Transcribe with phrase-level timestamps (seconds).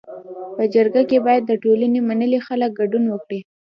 [0.55, 3.39] په جرګه کي باید د ټولني منلي خلک ګډون وکړي.